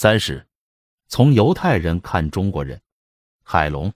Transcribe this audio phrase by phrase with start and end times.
[0.00, 0.46] 三十，
[1.08, 2.80] 从犹太人看中国人。
[3.42, 3.92] 海龙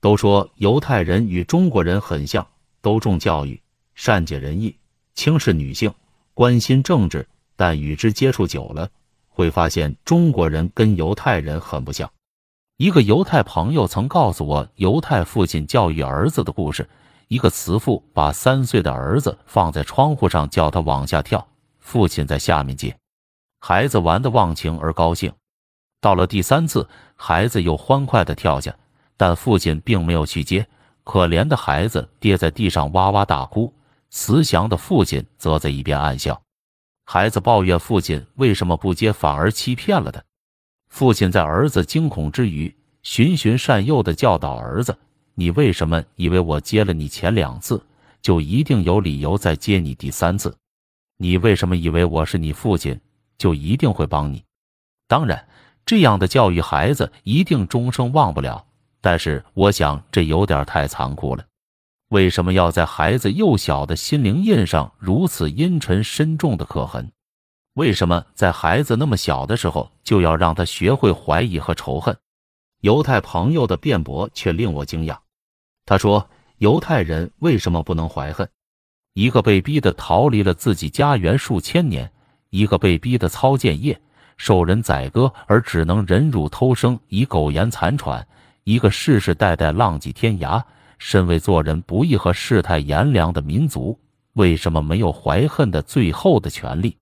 [0.00, 2.46] 都说犹太人与中国人很像，
[2.80, 3.60] 都重教育，
[3.96, 4.78] 善解人意，
[5.14, 5.92] 轻视女性，
[6.32, 7.26] 关心政治。
[7.56, 8.88] 但与之接触久了，
[9.28, 12.08] 会发现中国人跟犹太人很不像。
[12.76, 16.88] 一个犹太朋友曾告诉我，犹太父亲教育儿子的故事。
[17.26, 21.48] 一个慈父把三岁的儿子放在窗户上，叫他往下跳，
[21.80, 22.96] 父亲在下面接。
[23.64, 25.32] 孩子玩得忘情而高兴。
[26.00, 28.76] 到了第三次，孩子又欢快地跳下，
[29.16, 30.66] 但父亲并没有去接。
[31.04, 33.72] 可怜的孩子跌在地上哇哇大哭，
[34.10, 36.42] 慈祥的父亲则在一边暗笑。
[37.04, 40.20] 孩子抱怨父亲为什么不接，反而欺骗了他。
[40.88, 42.74] 父亲在儿子惊恐之余，
[43.04, 44.98] 循循善诱地教导儿子。
[45.36, 47.80] 你为什么以为我接了你前两次，
[48.20, 50.52] 就一定有理由再接你第三次？
[51.16, 53.00] 你为什么以为我是你父亲，
[53.38, 54.44] 就一定会帮你？
[55.08, 55.48] 当然，
[55.84, 58.64] 这样的教育孩子一定终生忘不了。
[59.00, 61.44] 但是，我想这有点太残酷了。
[62.08, 67.10] 为什么要在孩子幼小的心灵印上如此阴沉深重的刻痕？
[67.74, 72.14] 为什么在孩子那么小的时候就要让他学会怀疑和仇恨？
[72.82, 75.16] 犹太朋友的辩驳却令我惊讶。
[75.86, 78.46] 他说：“犹太人为什么不能怀恨？
[79.14, 82.11] 一个被逼的逃离了自己家园数千年，
[82.52, 83.98] 一个被逼的操剑业、
[84.36, 88.26] 受人宰割而只能忍辱偷生以苟延残喘，
[88.64, 90.62] 一个世世代代浪迹天涯、
[90.98, 93.98] 身为做人不易和世态炎凉的民族，
[94.34, 96.94] 为什么没有怀恨的最后的权利？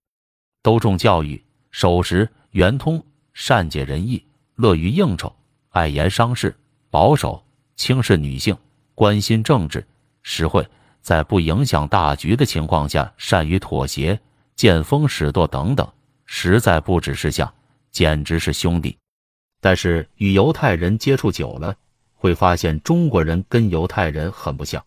[0.62, 1.42] 都重教育、
[1.72, 5.34] 守时、圆通、善解人意、乐于应酬。”
[5.70, 6.56] 爱言伤事，
[6.90, 8.56] 保守，轻视女性，
[8.94, 9.84] 关心政治，
[10.22, 10.64] 实惠，
[11.00, 14.20] 在不影响大局的情况下，善于妥协，
[14.60, 15.90] 见风使舵等等，
[16.26, 17.50] 实在不只是像，
[17.90, 18.94] 简直是兄弟。
[19.58, 21.74] 但是与犹太人接触久了，
[22.14, 24.84] 会发现中国人跟犹太人很不像，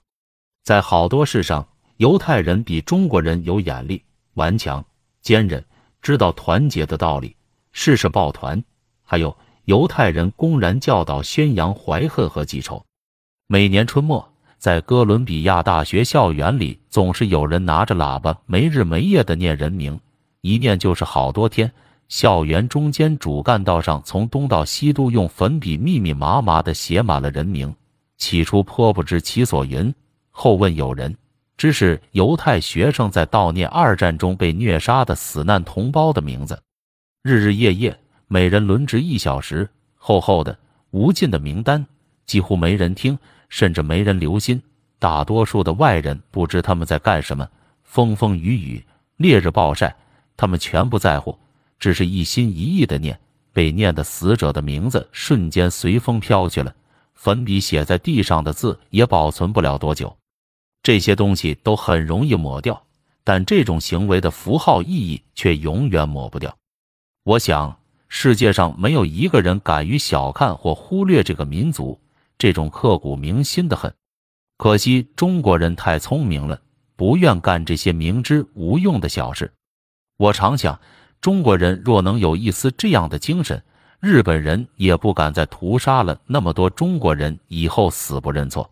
[0.64, 1.68] 在好多事上，
[1.98, 4.04] 犹太人比中国人有眼力、
[4.36, 4.86] 顽强、
[5.24, 5.66] 坚韧，
[6.04, 7.36] 知道团结的道理，
[7.72, 8.64] 事事抱团，
[9.02, 9.36] 还有。
[9.66, 12.86] 犹太人公然教导、宣扬怀恨和记仇。
[13.48, 14.33] 每年春末，
[14.64, 20.00] 在哥伦比亚大学校园里，总是有人拿着喇叭没日没夜的念人名，
[20.40, 21.70] 一念就是好多天。
[22.08, 27.76] 校园中间主干道上，从东到西都用粉笔密密麻麻的写满了人名。
[28.18, 29.94] 起初颇不知其所云，
[30.32, 31.14] 后问友人，
[31.58, 36.58] 知是犹太学生在悼念二战中被虐杀的死难同胞的名字。
[37.22, 38.00] 日日夜夜。
[38.30, 40.58] 每人轮值一小时，厚厚的、
[40.92, 41.86] 无尽的名单，
[42.26, 43.20] 几乎没人听，
[43.54, 44.60] 甚至没人留心。
[44.98, 47.48] 大多数的外人不知他们在干什么，
[47.84, 48.84] 风风雨雨、
[49.18, 49.96] 烈日暴晒，
[50.36, 51.38] 他们全不在乎，
[51.78, 53.20] 只是一心一意的念。
[53.52, 56.74] 被念的死者的名字瞬间随风飘去了，
[57.14, 60.18] 粉笔写在地上的字也保存不了多久。
[60.82, 62.84] 这些东西都很容易抹掉，
[63.24, 66.58] 但这种行为的符号意义却永远抹不掉。
[67.24, 67.78] 我想。
[68.16, 72.00] 世界上没有一个人敢于小看或忽略这个民族，
[72.38, 73.94] 这种刻骨铭心的恨。
[74.58, 76.62] 可惜中国人太聪明了，
[76.96, 79.52] 不愿干这些明知无用的小事。
[80.18, 80.80] 我常想，
[81.20, 83.62] 中国人若能有一丝这样的精神，
[84.00, 88.70] 日本人也不敢再屠杀了那么多中国人，以后死不认错。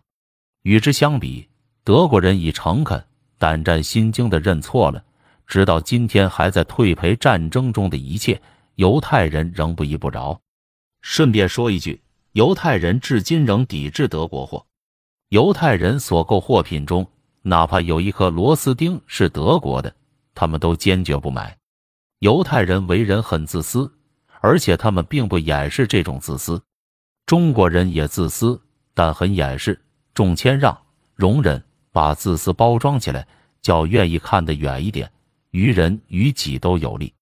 [0.62, 1.48] 与之相比，
[1.84, 3.04] 德国人已诚恳、
[3.38, 5.02] 胆战心惊的认错了，
[5.46, 8.40] 直到今天还在退赔战争中的一切。
[8.76, 10.40] 犹太人仍不依不饶。
[11.02, 12.00] 顺便说一句，
[12.32, 14.64] 犹太人至今仍抵制德国货。
[15.28, 17.06] 犹太人所购货品中，
[17.42, 19.94] 哪怕有一颗螺丝钉是德国的，
[20.34, 21.54] 他们都坚决不买。
[22.20, 23.92] 犹太人为人很自私，
[24.40, 26.62] 而且他们并不掩饰这种自私。
[27.26, 28.58] 中国人也自私，
[28.94, 29.78] 但很掩饰，
[30.14, 30.76] 重谦让、
[31.14, 33.28] 容忍，把自私包装起来，
[33.60, 35.10] 叫愿意看得远一点，
[35.50, 37.12] 于人于己都有利。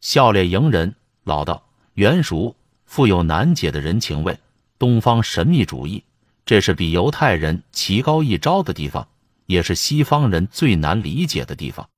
[0.00, 1.62] 笑脸迎人，老道、
[1.94, 2.56] 圆熟，
[2.86, 4.34] 富有难解的人情味。
[4.78, 6.04] 东方神秘主义，
[6.44, 9.06] 这是比犹太人棋高一招的地方，
[9.46, 11.88] 也是西方人最难理解的地方。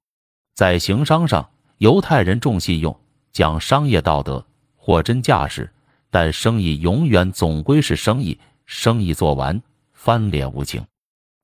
[0.55, 1.49] 在行商上，
[1.79, 2.99] 犹太人重信用，
[3.33, 4.45] 讲商业道德，
[4.77, 5.71] 货真价实。
[6.11, 9.61] 但生意永远总归是生意，生意做完
[9.93, 10.83] 翻脸无情。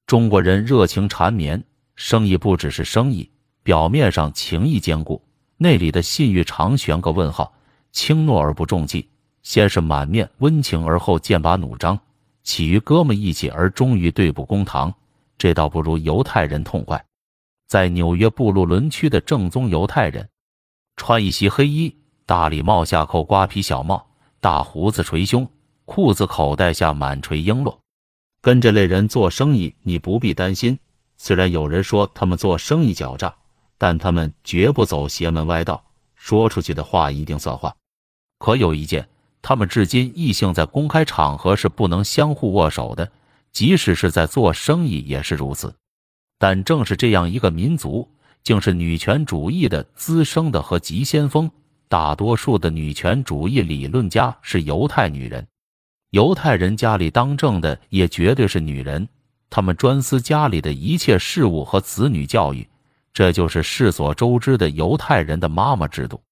[0.06, 1.62] 中国人热情缠绵，
[1.96, 3.30] 生意不只是生意，
[3.62, 5.22] 表面上情谊坚固。
[5.58, 7.54] 内里的信誉常悬个问号，
[7.92, 9.08] 轻诺而不重气，
[9.44, 11.96] 先是满面温情，而后剑拔弩张，
[12.42, 14.92] 起于哥们义气，而终于对簿公堂。
[15.38, 17.04] 这倒不如犹太人痛快。
[17.66, 20.28] 在纽约布鲁伦区的正宗犹太人，
[20.96, 21.94] 穿一袭黑衣，
[22.26, 24.06] 大礼帽下扣瓜皮小帽，
[24.40, 25.48] 大胡子捶胸，
[25.84, 27.76] 裤子口袋下满垂璎珞。
[28.40, 30.78] 跟这类人做生意，你不必担心。
[31.16, 33.34] 虽然有人说他们做生意狡诈，
[33.76, 35.82] 但他们绝不走邪门歪道，
[36.14, 37.74] 说出去的话一定算话。
[38.38, 39.08] 可有一件，
[39.46, 43.12] 他们至今异性在公开场合是不能相互握手的，
[43.52, 45.74] 即使是在做生意也是如此。
[46.38, 48.08] 但正是这样一个民族，
[48.42, 51.50] 竟是女权主义的滋生的和急先锋。
[51.90, 55.46] 大多数的女权主义理论家是犹太女人。
[56.08, 59.06] 犹太人家里当政的也绝对是女人，
[59.50, 62.66] 他们专司家里的一切事务和子女教育，
[63.12, 66.22] 这就是世所周知的犹太人的妈妈制度。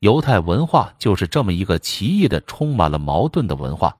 [0.00, 3.96] 犹太文化就是这么一个奇异的、充满了矛盾的文化。